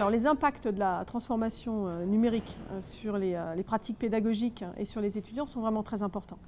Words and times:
Alors 0.00 0.08
les 0.08 0.26
impacts 0.26 0.66
de 0.66 0.78
la 0.78 1.04
transformation 1.04 1.86
euh, 1.86 2.06
numérique 2.06 2.56
euh, 2.72 2.80
sur 2.80 3.18
les, 3.18 3.34
euh, 3.34 3.54
les, 3.54 3.62
pratiques 3.62 3.98
pédagogiques 3.98 4.64
et 4.78 4.86
sur 4.86 5.02
les 5.02 5.18
étudiants 5.18 5.46
sont 5.46 5.60
vraiment 5.60 5.82
très 5.82 6.02
importants. 6.02 6.38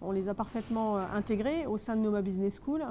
On 0.00 0.12
les 0.12 0.28
a 0.28 0.34
parfaitement 0.34 0.96
intégrés 0.96 1.66
au 1.66 1.76
sein 1.76 1.96
de 1.96 2.02
Noma 2.02 2.22
Business 2.22 2.60
School 2.64 2.82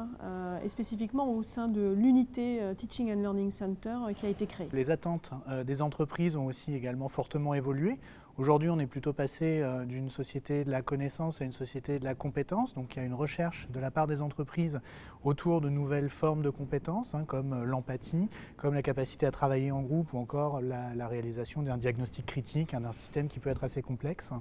et 0.63 0.69
spécifiquement 0.69 1.31
au 1.33 1.41
sein 1.41 1.67
de 1.67 1.91
l'unité 1.91 2.61
Teaching 2.77 3.11
and 3.11 3.21
Learning 3.21 3.49
Center 3.49 3.95
qui 4.15 4.27
a 4.27 4.29
été 4.29 4.45
créée. 4.45 4.69
Les 4.73 4.91
attentes 4.91 5.31
des 5.65 5.81
entreprises 5.81 6.35
ont 6.35 6.45
aussi 6.45 6.75
également 6.75 7.09
fortement 7.09 7.55
évolué. 7.55 7.97
Aujourd'hui, 8.37 8.69
on 8.69 8.79
est 8.79 8.87
plutôt 8.87 9.11
passé 9.11 9.59
euh, 9.61 9.83
d'une 9.83 10.09
société 10.09 10.63
de 10.63 10.71
la 10.71 10.81
connaissance 10.81 11.41
à 11.41 11.45
une 11.45 11.51
société 11.51 11.99
de 11.99 12.05
la 12.05 12.15
compétence. 12.15 12.73
Donc, 12.73 12.95
il 12.95 12.99
y 12.99 13.01
a 13.01 13.05
une 13.05 13.13
recherche 13.13 13.67
de 13.69 13.79
la 13.79 13.91
part 13.91 14.07
des 14.07 14.21
entreprises 14.21 14.79
autour 15.23 15.59
de 15.59 15.69
nouvelles 15.69 16.09
formes 16.09 16.41
de 16.41 16.49
compétences, 16.49 17.13
hein, 17.15 17.25
comme 17.25 17.51
euh, 17.51 17.65
l'empathie, 17.65 18.29
comme 18.55 18.73
la 18.73 18.81
capacité 18.81 19.25
à 19.25 19.31
travailler 19.31 19.71
en 19.71 19.81
groupe 19.81 20.13
ou 20.13 20.17
encore 20.19 20.61
la, 20.61 21.07
réalisation 21.07 21.63
d'un 21.63 21.77
diagnostic 21.77 22.25
critique, 22.25 22.73
hein, 22.73 22.81
d'un 22.81 22.91
système 22.91 23.27
qui 23.27 23.39
peut 23.39 23.49
être 23.49 23.65
assez 23.65 23.81
complexe. 23.81 24.31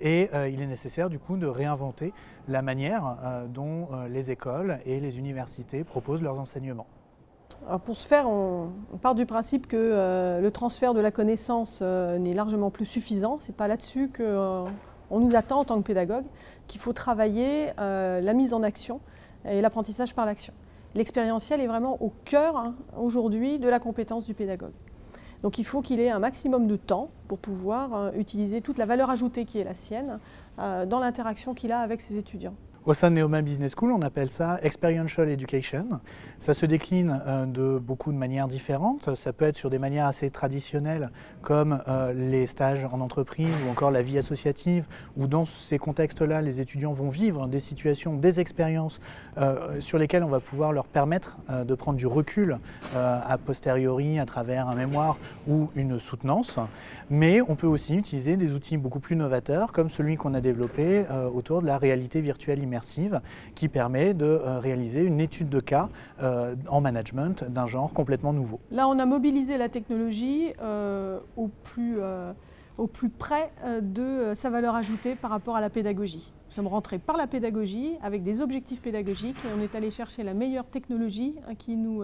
Et 0.00 0.30
euh, 0.32 0.48
il 0.48 0.62
est 0.62 0.66
nécessaire, 0.66 1.10
du 1.10 1.18
coup, 1.18 1.36
de 1.36 1.46
réinventer 1.46 2.14
la 2.48 2.62
manière 2.62 3.16
dont 3.48 3.88
les 4.08 4.30
écoles 4.30 4.78
et 4.84 5.00
les 5.00 5.18
universités 5.18 5.84
proposent 5.84 6.22
leurs 6.22 6.38
enseignements 6.38 6.86
pour 7.84 7.96
ce 7.96 8.06
faire, 8.06 8.28
on, 8.28 8.70
part 9.00 9.14
du 9.14 9.26
principe 9.26 9.66
que 9.66 9.76
euh, 9.76 10.40
le 10.40 10.50
transfert 10.50 10.94
de 10.94 11.00
la 11.00 11.10
connaissance 11.10 11.80
euh, 11.82 12.18
n'est 12.18 12.34
largement 12.34 12.70
plus 12.70 12.86
suffisant. 12.86 13.38
Ce 13.40 13.48
n'est 13.48 13.54
pas 13.54 13.68
là-dessus 13.68 14.08
qu'on 14.08 14.22
euh, 14.22 14.68
nous 15.10 15.34
attend 15.34 15.60
en 15.60 15.64
tant 15.64 15.76
que 15.80 15.86
pédagogue, 15.86 16.24
qu'il 16.68 16.80
faut 16.80 16.92
travailler 16.92 17.70
la 17.76 18.32
mise 18.32 18.54
en 18.54 18.62
action 18.62 19.00
et 19.44 19.60
l'apprentissage 19.60 20.14
par 20.14 20.26
l'action. 20.26 20.52
L'expérientiel 20.94 21.60
est 21.60 21.66
vraiment 21.66 21.96
au 22.02 22.12
cœur 22.24 22.56
hein, 22.56 22.74
aujourd'hui 22.98 23.58
de 23.58 23.68
la 23.68 23.78
compétence 23.78 24.26
du 24.26 24.34
pédagogue. 24.34 24.72
Donc 25.42 25.58
il 25.58 25.64
faut 25.64 25.80
qu'il 25.80 26.00
ait 26.00 26.10
un 26.10 26.20
maximum 26.20 26.68
de 26.68 26.76
temps 26.76 27.08
pour 27.26 27.38
pouvoir 27.38 28.14
utiliser 28.14 28.60
toute 28.60 28.78
la 28.78 28.86
valeur 28.86 29.10
ajoutée 29.10 29.44
qui 29.44 29.58
est 29.58 29.64
la 29.64 29.74
sienne 29.74 30.18
dans 30.58 31.00
l'interaction 31.00 31.54
qu'il 31.54 31.72
a 31.72 31.80
avec 31.80 32.00
ses 32.00 32.16
étudiants. 32.16 32.54
Au 32.84 32.94
sein 32.94 33.12
de 33.12 33.16
Neoma 33.16 33.42
Business 33.42 33.74
School, 33.78 33.92
on 33.92 34.02
appelle 34.02 34.28
ça 34.28 34.58
Experiential 34.60 35.28
Education. 35.28 36.00
Ça 36.40 36.52
se 36.52 36.66
décline 36.66 37.22
euh, 37.28 37.46
de 37.46 37.78
beaucoup 37.78 38.10
de 38.10 38.16
manières 38.16 38.48
différentes. 38.48 39.14
Ça 39.14 39.32
peut 39.32 39.44
être 39.44 39.56
sur 39.56 39.70
des 39.70 39.78
manières 39.78 40.06
assez 40.06 40.30
traditionnelles, 40.30 41.12
comme 41.42 41.80
euh, 41.86 42.12
les 42.12 42.48
stages 42.48 42.84
en 42.90 43.00
entreprise 43.00 43.54
ou 43.64 43.70
encore 43.70 43.92
la 43.92 44.02
vie 44.02 44.18
associative, 44.18 44.84
où 45.16 45.28
dans 45.28 45.44
ces 45.44 45.78
contextes-là, 45.78 46.42
les 46.42 46.60
étudiants 46.60 46.92
vont 46.92 47.08
vivre 47.08 47.46
des 47.46 47.60
situations, 47.60 48.16
des 48.16 48.40
expériences 48.40 48.98
euh, 49.38 49.78
sur 49.78 49.98
lesquelles 49.98 50.24
on 50.24 50.28
va 50.28 50.40
pouvoir 50.40 50.72
leur 50.72 50.86
permettre 50.86 51.36
de 51.64 51.74
prendre 51.76 51.98
du 51.98 52.06
recul 52.08 52.58
a 52.94 53.38
posteriori 53.38 54.18
à 54.18 54.24
travers 54.24 54.68
un 54.68 54.74
mémoire 54.74 55.18
ou 55.46 55.68
une 55.74 55.98
soutenance. 55.98 56.58
Mais 57.10 57.40
on 57.42 57.54
peut 57.54 57.66
aussi 57.66 57.96
utiliser 57.96 58.36
des 58.36 58.52
outils 58.52 58.76
beaucoup 58.76 59.00
plus 59.00 59.16
novateurs, 59.16 59.72
comme 59.72 59.88
celui 59.88 60.16
qu'on 60.16 60.34
a 60.34 60.40
développé 60.40 61.04
autour 61.34 61.62
de 61.62 61.66
la 61.66 61.78
réalité 61.78 62.20
virtuelle 62.20 62.60
qui 63.54 63.68
permet 63.68 64.14
de 64.14 64.26
euh, 64.26 64.58
réaliser 64.58 65.02
une 65.02 65.20
étude 65.20 65.48
de 65.48 65.60
cas 65.60 65.88
euh, 66.22 66.54
en 66.68 66.80
management 66.80 67.44
d'un 67.44 67.66
genre 67.66 67.92
complètement 67.92 68.32
nouveau. 68.32 68.60
Là, 68.70 68.88
on 68.88 68.98
a 68.98 69.06
mobilisé 69.06 69.56
la 69.58 69.68
technologie 69.68 70.52
euh, 70.62 71.18
au, 71.36 71.48
plus, 71.48 71.98
près 73.18 73.52
de 73.82 74.32
sa 74.34 74.50
valeur 74.50 74.74
ajoutée 74.74 75.14
par 75.14 75.30
rapport 75.30 75.56
à 75.56 75.60
la 75.60 75.70
pédagogie. 75.70 76.32
Nous 76.48 76.54
sommes 76.54 76.66
rentrés 76.66 76.98
par 76.98 77.16
la 77.16 77.26
pédagogie 77.26 77.96
avec 78.02 78.22
des 78.22 78.42
objectifs 78.42 78.82
pédagogiques 78.82 79.38
et 79.44 79.48
on 79.58 79.62
est 79.62 79.74
allé 79.74 79.90
chercher 79.90 80.22
la 80.22 80.34
meilleure 80.34 80.66
technologie 80.66 81.34
hein, 81.48 81.54
qui 81.54 81.76
nous, 81.76 82.02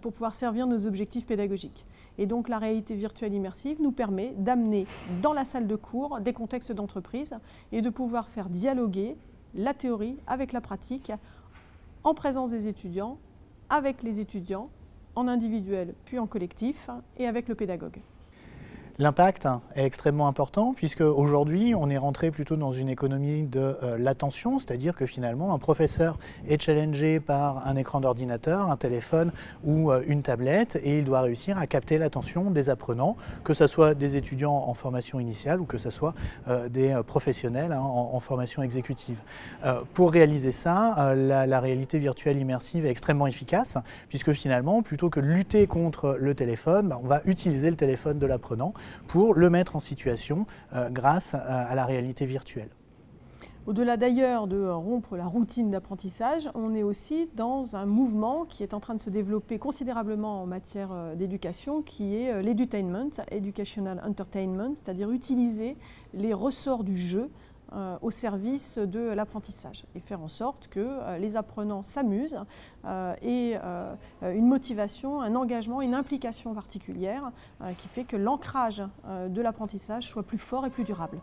pour 0.00 0.12
pouvoir 0.12 0.34
servir 0.34 0.66
nos 0.66 0.86
objectifs 0.86 1.26
pédagogiques. 1.26 1.84
Et 2.18 2.26
donc 2.26 2.48
la 2.48 2.58
réalité 2.58 2.94
virtuelle 2.94 3.34
immersive 3.34 3.82
nous 3.82 3.90
permet 3.90 4.34
d'amener 4.38 4.86
dans 5.22 5.32
la 5.32 5.44
salle 5.44 5.66
de 5.66 5.76
cours 5.76 6.20
des 6.20 6.32
contextes 6.32 6.72
d'entreprise 6.72 7.34
et 7.72 7.82
de 7.82 7.90
pouvoir 7.90 8.28
faire 8.28 8.48
dialoguer 8.48 9.16
la 9.54 9.74
théorie 9.74 10.18
avec 10.26 10.52
la 10.52 10.60
pratique 10.60 11.12
en 12.02 12.14
présence 12.14 12.50
des 12.50 12.68
étudiants, 12.68 13.18
avec 13.68 14.02
les 14.02 14.20
étudiants, 14.20 14.70
en 15.14 15.28
individuel 15.28 15.94
puis 16.04 16.18
en 16.18 16.26
collectif 16.26 16.90
et 17.16 17.26
avec 17.26 17.48
le 17.48 17.54
pédagogue. 17.54 18.00
L'impact 19.00 19.48
est 19.74 19.84
extrêmement 19.84 20.28
important 20.28 20.72
puisque 20.72 21.00
aujourd'hui 21.00 21.74
on 21.74 21.90
est 21.90 21.98
rentré 21.98 22.30
plutôt 22.30 22.54
dans 22.54 22.70
une 22.70 22.88
économie 22.88 23.42
de 23.42 23.76
euh, 23.82 23.98
l'attention, 23.98 24.60
c'est-à-dire 24.60 24.94
que 24.94 25.04
finalement 25.04 25.52
un 25.52 25.58
professeur 25.58 26.16
est 26.48 26.62
challengé 26.62 27.18
par 27.18 27.66
un 27.66 27.74
écran 27.74 28.00
d'ordinateur, 28.00 28.70
un 28.70 28.76
téléphone 28.76 29.32
ou 29.64 29.90
euh, 29.90 30.04
une 30.06 30.22
tablette 30.22 30.78
et 30.84 30.98
il 30.98 31.04
doit 31.04 31.22
réussir 31.22 31.58
à 31.58 31.66
capter 31.66 31.98
l'attention 31.98 32.52
des 32.52 32.70
apprenants, 32.70 33.16
que 33.42 33.52
ce 33.52 33.66
soit 33.66 33.94
des 33.94 34.14
étudiants 34.14 34.54
en 34.54 34.74
formation 34.74 35.18
initiale 35.18 35.60
ou 35.60 35.64
que 35.64 35.78
ce 35.78 35.90
soit 35.90 36.14
euh, 36.46 36.68
des 36.68 36.96
professionnels 37.04 37.72
hein, 37.72 37.80
en, 37.80 38.20
formation 38.20 38.62
exécutive. 38.62 39.18
pour 39.92 40.12
réaliser 40.12 40.52
ça, 40.52 41.14
la, 41.16 41.60
réalité 41.60 41.98
virtuelle 41.98 42.38
immersive 42.38 42.86
est 42.86 42.90
extrêmement 42.90 43.26
efficace 43.26 43.76
puisque 44.08 44.32
finalement 44.32 44.82
plutôt 44.82 45.10
que 45.10 45.18
de 45.18 45.26
lutter 45.26 45.66
contre 45.66 46.16
le 46.18 46.34
téléphone, 46.34 46.88
bah, 46.88 47.00
on 47.02 47.08
va 47.08 47.22
utiliser 47.24 47.70
le 47.70 47.76
téléphone 47.76 48.18
de 48.18 48.26
l'apprenant 48.26 48.72
pour 49.06 49.34
le 49.34 49.50
mettre 49.50 49.76
en 49.76 49.80
situation 49.80 50.46
euh, 50.74 50.90
grâce 50.90 51.34
à, 51.34 51.74
la 51.74 51.84
réalité 51.84 52.26
virtuelle. 52.26 52.70
Au-delà 53.66 53.96
d'ailleurs 53.96 54.46
de 54.46 54.66
rompre 54.68 55.16
la 55.16 55.24
routine 55.24 55.70
d'apprentissage, 55.70 56.50
on 56.54 56.74
est 56.74 56.82
aussi 56.82 57.30
dans 57.34 57.76
un 57.76 57.86
mouvement 57.86 58.44
qui 58.44 58.62
est 58.62 58.74
en 58.74 58.80
train 58.80 58.94
de 58.94 59.00
se 59.00 59.08
développer 59.08 59.58
considérablement 59.58 60.42
en 60.42 60.46
matière 60.46 60.90
euh, 60.92 61.14
d'éducation, 61.14 61.80
qui 61.80 62.16
est 62.16 62.30
euh, 62.30 62.42
l'edutainment, 62.42 63.10
educational 63.30 64.02
entertainment, 64.04 64.74
c'est-à-dire 64.74 65.10
utiliser 65.10 65.76
les 66.12 66.34
ressorts 66.34 66.84
du 66.84 66.96
jeu 66.96 67.30
euh, 67.74 67.96
au 68.02 68.10
service 68.10 68.78
de 68.78 69.00
l'apprentissage 69.00 69.84
et 69.96 70.00
faire 70.00 70.20
en 70.20 70.28
sorte 70.28 70.68
que 70.68 70.78
euh, 70.80 71.18
les 71.18 71.36
apprenants 71.36 71.82
s'amusent 71.82 72.38
euh, 72.84 73.14
et 73.20 73.56
une 74.22 74.46
motivation, 74.46 75.20
un 75.20 75.34
engagement, 75.34 75.80
une 75.80 75.94
implication 75.94 76.54
particulière 76.54 77.32
qui 77.78 77.88
fait 77.88 78.04
que 78.04 78.16
l'ancrage 78.16 78.82
de 79.28 79.40
l'apprentissage 79.40 80.08
soit 80.08 80.22
plus 80.22 80.38
fort 80.38 80.66
et 80.66 80.70
plus 80.70 80.84
durable. 80.84 81.18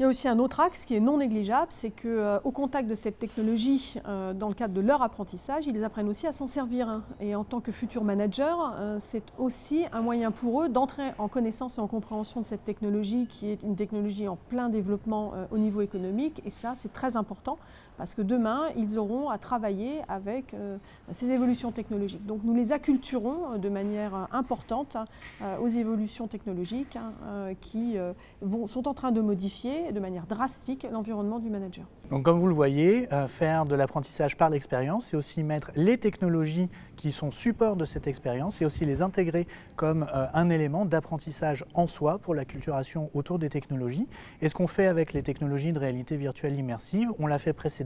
Il 0.00 0.02
y 0.02 0.04
a 0.06 0.08
aussi 0.08 0.26
un 0.26 0.40
autre 0.40 0.58
axe 0.58 0.84
qui 0.84 0.96
est 0.96 1.00
non 1.00 1.18
négligeable, 1.18 1.68
c'est 1.70 1.90
qu'au 1.90 2.08
euh, 2.08 2.40
contact 2.40 2.88
de 2.88 2.96
cette 2.96 3.20
technologie, 3.20 3.94
euh, 4.08 4.32
dans 4.32 4.48
le 4.48 4.54
cadre 4.54 4.74
de 4.74 4.80
leur 4.80 5.02
apprentissage, 5.02 5.68
ils 5.68 5.84
apprennent 5.84 6.08
aussi 6.08 6.26
à 6.26 6.32
s'en 6.32 6.48
servir. 6.48 6.88
Hein. 6.88 7.04
Et 7.20 7.36
en 7.36 7.44
tant 7.44 7.60
que 7.60 7.70
futurs 7.70 8.02
managers, 8.02 8.56
euh, 8.74 8.96
c'est 8.98 9.22
aussi 9.38 9.84
un 9.92 10.02
moyen 10.02 10.32
pour 10.32 10.62
eux 10.62 10.68
d'entrer 10.68 11.12
en 11.18 11.28
connaissance 11.28 11.78
et 11.78 11.80
en 11.80 11.86
compréhension 11.86 12.40
de 12.40 12.44
cette 12.44 12.64
technologie 12.64 13.28
qui 13.28 13.48
est 13.50 13.62
une 13.62 13.76
technologie 13.76 14.26
en 14.26 14.34
plein 14.34 14.68
développement 14.68 15.32
au 15.52 15.58
niveau 15.58 15.80
économique. 15.80 16.42
Et 16.44 16.50
ça, 16.50 16.72
c'est 16.74 16.92
très 16.92 17.16
important 17.16 17.56
parce 17.96 18.14
que 18.14 18.22
demain, 18.22 18.64
ils 18.76 18.98
auront 18.98 19.30
à 19.30 19.38
travailler 19.38 20.00
avec 20.08 20.54
euh, 20.54 20.76
ces 21.12 21.32
évolutions 21.32 21.70
technologiques. 21.70 22.26
Donc 22.26 22.40
nous 22.44 22.54
les 22.54 22.72
acculturons 22.72 23.54
euh, 23.54 23.58
de 23.58 23.68
manière 23.68 24.14
euh, 24.14 24.24
importante 24.32 24.96
aux 25.60 25.68
évolutions 25.68 26.26
technologiques 26.26 26.96
hein, 26.96 27.54
qui 27.60 27.96
sont 28.66 28.88
en 28.88 28.94
train 28.94 29.12
de 29.12 29.20
modifier 29.20 29.92
de 29.92 30.00
manière 30.00 30.26
drastique 30.26 30.86
l'environnement 30.90 31.38
du 31.38 31.50
manager. 31.50 31.84
Donc 32.10 32.24
comme 32.24 32.38
vous 32.38 32.46
le 32.46 32.54
voyez, 32.54 33.08
faire 33.28 33.66
de 33.66 33.74
l'apprentissage 33.74 34.36
par 34.36 34.50
l'expérience, 34.50 35.06
c'est 35.06 35.16
aussi 35.16 35.42
mettre 35.42 35.70
les 35.76 35.98
technologies 35.98 36.68
qui 36.96 37.12
sont 37.12 37.30
support 37.30 37.76
de 37.76 37.84
cette 37.84 38.06
expérience 38.06 38.60
et 38.62 38.64
aussi 38.64 38.84
les 38.84 39.02
intégrer 39.02 39.46
comme 39.76 40.06
un 40.12 40.50
élément 40.50 40.84
d'apprentissage 40.84 41.64
en 41.74 41.86
soi 41.86 42.18
pour 42.18 42.34
l'acculturation 42.34 43.10
autour 43.14 43.38
des 43.38 43.48
technologies. 43.48 44.08
Et 44.40 44.48
ce 44.48 44.54
qu'on 44.54 44.68
fait 44.68 44.86
avec 44.86 45.12
les 45.12 45.22
technologies 45.22 45.72
de 45.72 45.78
réalité 45.78 46.16
virtuelle 46.16 46.56
immersive, 46.56 47.10
on 47.18 47.26
l'a 47.26 47.38
fait 47.38 47.52
précédemment 47.52 47.83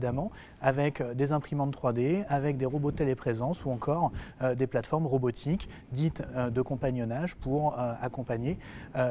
avec 0.61 1.01
euh, 1.01 1.13
des 1.13 1.31
imprimantes 1.31 1.75
3D, 1.75 2.25
avec 2.27 2.57
des 2.57 2.65
robots 2.65 2.91
de 2.91 2.97
téléprésence 2.97 3.65
ou 3.65 3.71
encore 3.71 4.11
euh, 4.41 4.55
des 4.55 4.67
plateformes 4.67 5.07
robotiques 5.07 5.69
dites 5.91 6.23
euh, 6.35 6.49
de 6.49 6.61
compagnonnage 6.61 7.35
pour 7.35 7.77
accompagner 8.01 8.57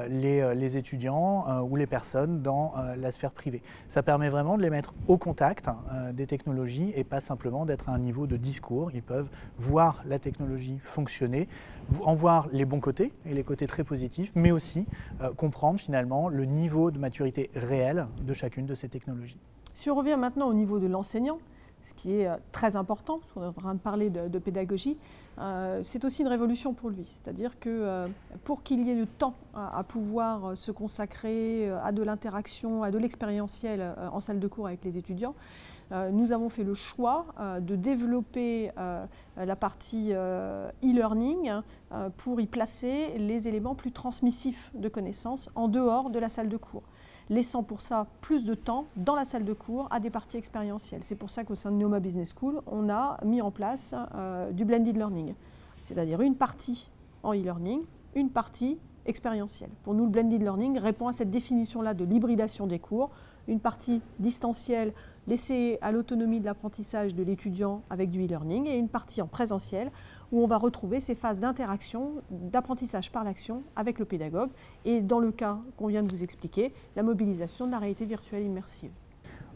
les, 0.09 0.77
étudiants 0.77 1.63
ou 1.63 1.77
les 1.77 1.87
personnes 1.87 2.43
dans 2.43 2.75
la 2.97 3.11
sphère 3.11 3.31
privée. 3.31 3.63
Ça 3.89 4.03
permet 4.03 4.29
vraiment 4.29 4.57
de 4.57 4.63
les 4.63 4.71
mettre 4.71 4.95
au 5.07 5.17
contact 5.17 5.69
des 6.13 6.27
technologies 6.27 6.93
et 6.95 7.05
pas 7.05 7.21
simplement 7.21 7.65
d'être 7.67 7.89
à 7.89 7.93
un 7.93 7.99
niveau 7.99 8.27
de 8.27 8.37
discours. 8.37 8.91
Ils 8.93 9.03
peuvent 9.03 9.29
voir 9.59 10.03
la 10.07 10.19
technologie 10.19 10.79
fonctionner, 10.83 11.49
en 12.03 12.15
voir 12.15 12.49
les 12.53 12.65
bons 12.65 12.81
côtés 12.81 13.13
et 13.27 13.35
les 13.35 13.45
côtés 13.45 13.67
très 13.67 13.85
positifs, 13.85 14.33
mais 14.35 14.51
aussi 14.51 14.87
comprendre 15.37 15.81
finalement 15.81 16.29
le 16.29 16.45
niveau 16.45 16.91
de 16.91 16.99
maturité 16.99 17.51
réel 17.55 18.07
de 18.21 18.33
chacune 18.33 18.67
de 18.67 18.75
ces 18.75 18.89
technologies. 18.89 19.39
Si 19.79 19.91
on 19.91 19.95
revient 19.95 20.17
maintenant 20.19 20.49
au 20.49 20.55
niveau 20.55 20.81
de 20.81 20.89
l'enseignant, 20.89 21.39
ce 21.83 21.95
qui 21.95 22.13
est 22.15 22.29
très 22.51 22.75
important, 22.75 23.21
parce 23.21 23.31
qu'on 23.31 23.45
est 23.45 23.47
en 23.47 23.53
train 23.53 23.75
de 23.75 23.79
parler 23.79 24.11
de, 24.11 24.39
pédagogie, 24.41 24.97
c'est 25.83 26.05
aussi 26.05 26.23
une 26.23 26.29
révolution 26.29 26.75
pour 26.75 26.91
lui. 26.91 27.05
C'est-à-dire 27.05 27.61
que 27.61 28.09
pour 28.43 28.65
qu'il 28.65 28.85
y 28.85 28.91
ait 28.91 28.97
le 28.97 29.07
temps 29.07 29.35
à, 29.55 29.85
pouvoir 29.85 30.57
se 30.57 30.73
consacrer 30.73 31.71
à 31.71 31.93
de 31.93 32.03
l'interaction, 32.03 32.83
à 32.83 32.91
de 32.91 32.99
l'expérientiel 32.99 33.95
en 34.13 34.19
salle 34.19 34.41
de 34.41 34.49
cours 34.49 34.67
avec 34.67 34.83
les 34.83 34.99
étudiants, 34.99 35.37
nous 36.11 36.33
avons 36.33 36.49
fait 36.49 36.65
le 36.65 36.75
choix 36.75 37.27
de 37.61 37.77
développer 37.77 38.73
la 39.37 39.55
partie 39.55 40.11
e-learning 40.11 41.53
pour 42.17 42.41
y 42.41 42.47
placer 42.47 43.17
les 43.17 43.47
éléments 43.47 43.77
plus 43.77 43.93
transmissifs 43.93 44.73
de 44.75 44.89
connaissances 44.89 45.53
en 45.55 45.69
dehors 45.69 46.11
de 46.11 46.19
la 46.19 46.29
salle 46.29 46.49
de 46.49 46.57
cours 46.57 46.83
laissant 47.31 47.63
pour 47.63 47.81
ça 47.81 48.07
plus 48.21 48.45
de 48.45 48.55
temps 48.55 48.87
dans 48.97 49.15
la 49.15 49.25
salle 49.25 49.45
de 49.45 49.53
cours 49.53 49.89
à 49.91 50.01
des 50.01 50.11
parties 50.11 50.37
expérientielles. 50.37 51.03
C'est 51.03 51.17
pour 51.17 51.31
ça 51.31 51.45
qu'au 51.45 51.55
sein 51.55 51.71
de 51.71 51.77
Neoma 51.77 52.01
Business 52.01 52.35
School, 52.39 52.61
on 52.67 52.89
a 52.89 53.19
mis 53.25 53.43
en 53.43 53.51
place 53.51 53.95
euh, 54.15 54.51
du 54.53 54.65
blended 54.65 54.97
learning, 54.97 55.35
c'est-à-dire 55.83 56.21
une 56.21 56.37
partie 56.37 56.91
en 57.23 57.35
e-learning, 57.35 57.83
une 58.15 58.31
partie 58.31 58.79
expérientielle. 59.07 59.71
Pour 59.85 59.95
nous, 59.95 60.05
le 60.05 60.11
blended 60.11 60.43
learning 60.43 60.79
répond 60.79 61.09
à 61.09 61.13
cette 61.13 61.31
définition-là 61.31 61.95
de 61.95 62.05
l'hybridation 62.05 62.67
des 62.67 62.79
cours, 62.79 63.11
une 63.47 63.61
partie 63.61 64.03
distancielle 64.19 64.93
laissée 65.27 65.79
à 65.81 65.93
l'autonomie 65.93 66.41
de 66.41 66.45
l'apprentissage 66.45 67.15
de 67.15 67.23
l'étudiant 67.23 67.83
avec 67.91 68.11
du 68.11 68.25
e-learning 68.25 68.67
et 68.67 68.77
une 68.77 68.89
partie 68.89 69.23
en 69.23 69.27
présentiel 69.27 69.91
où 70.33 70.43
on 70.43 70.47
va 70.47 70.59
retrouver 70.59 71.01
ces 71.01 71.15
phases 71.15 71.39
d'interaction, 71.39 72.23
d'apprentissage 72.31 73.11
par 73.11 73.25
l'action 73.25 73.63
avec 73.77 73.99
le 73.99 74.05
pédagogue 74.05 74.51
et 74.85 75.01
dans 75.01 75.21
le 75.21 75.33
cas 75.33 75.59
qu'on 75.77 75.87
vient 75.87 76.03
de 76.03 76.11
vous 76.11 76.23
expliquer, 76.23 76.73
la 76.97 77.03
mobilisation 77.03 77.67
de 77.67 77.73
la 77.73 77.79
réalité 77.79 78.05
virtuelle 78.05 78.45
immersive. 78.45 78.91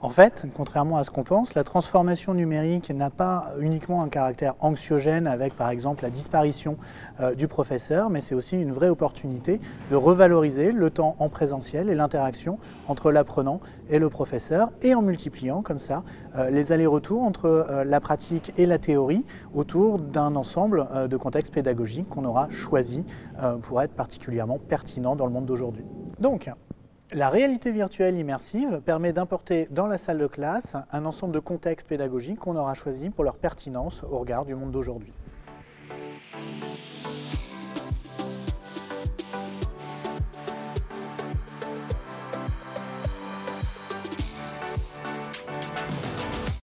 En 0.04 0.10
fait, 0.10 0.46
contrairement 0.56 0.96
à 0.96 1.04
ce 1.04 1.10
qu'on 1.10 1.22
pense, 1.22 1.54
la 1.54 1.62
transformation 1.62 2.34
numérique 2.34 2.90
n'a 2.90 3.08
pas 3.08 3.52
uniquement 3.60 4.02
un 4.02 4.08
caractère 4.08 4.56
anxiogène 4.58 5.28
avec 5.28 5.56
par 5.56 5.70
exemple 5.70 6.02
la 6.02 6.10
disparition 6.10 6.76
euh, 7.20 7.36
du 7.36 7.46
professeur, 7.46 8.10
mais 8.10 8.20
c'est 8.20 8.34
aussi 8.34 8.60
une 8.60 8.72
vraie 8.72 8.88
opportunité 8.88 9.60
de 9.92 9.94
revaloriser 9.94 10.72
le 10.72 10.90
temps 10.90 11.14
en 11.20 11.28
présentiel 11.28 11.88
et 11.88 11.94
l'interaction 11.94 12.58
entre 12.88 13.12
l'apprenant 13.12 13.60
et 13.90 14.00
le 14.00 14.08
professeur 14.08 14.72
et 14.82 14.92
en 14.96 15.02
multipliant 15.02 15.62
comme 15.62 15.78
ça 15.78 16.02
euh, 16.34 16.50
les 16.50 16.72
allers-retours 16.72 17.22
entre 17.22 17.46
euh, 17.46 17.84
la 17.84 18.00
pratique 18.00 18.52
et 18.56 18.66
la 18.66 18.78
théorie 18.78 19.24
autour 19.54 20.00
d'un 20.00 20.34
ensemble 20.34 20.84
de 21.08 21.16
contextes 21.16 21.54
pédagogiques 21.54 22.08
qu'on 22.08 22.24
aura 22.24 22.50
choisi 22.50 23.04
pour 23.62 23.80
être 23.80 23.92
particulièrement 23.92 24.58
pertinent 24.58 25.14
dans 25.14 25.26
le 25.26 25.32
monde 25.32 25.46
d'aujourd'hui. 25.46 25.84
La 27.14 27.28
réalité 27.28 27.72
virtuelle 27.72 28.16
immersive 28.16 28.80
permet 28.86 29.12
d'importer 29.12 29.68
dans 29.70 29.86
la 29.86 29.98
salle 29.98 30.16
de 30.16 30.26
classe 30.26 30.76
un 30.90 31.04
ensemble 31.04 31.34
de 31.34 31.40
contextes 31.40 31.86
pédagogiques 31.86 32.38
qu'on 32.38 32.56
aura 32.56 32.72
choisis 32.72 33.10
pour 33.10 33.22
leur 33.22 33.36
pertinence 33.36 34.02
au 34.02 34.18
regard 34.18 34.46
du 34.46 34.54
monde 34.54 34.70
d'aujourd'hui. 34.70 35.12